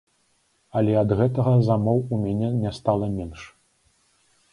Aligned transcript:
Але 0.79 0.93
ад 1.01 1.11
гэтага 1.19 1.53
замоў 1.67 1.99
у 2.17 2.19
мяне 2.23 2.49
не 2.63 2.71
стала 2.79 3.11
менш. 3.19 3.41